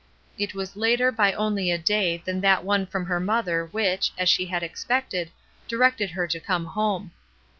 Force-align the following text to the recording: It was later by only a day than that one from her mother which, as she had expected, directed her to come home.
It 0.35 0.55
was 0.55 0.75
later 0.75 1.11
by 1.11 1.31
only 1.33 1.69
a 1.69 1.77
day 1.77 2.23
than 2.25 2.41
that 2.41 2.63
one 2.63 2.87
from 2.87 3.05
her 3.05 3.19
mother 3.19 3.67
which, 3.67 4.11
as 4.17 4.29
she 4.29 4.47
had 4.47 4.63
expected, 4.63 5.29
directed 5.67 6.09
her 6.09 6.25
to 6.29 6.39
come 6.39 6.65
home. 6.65 7.11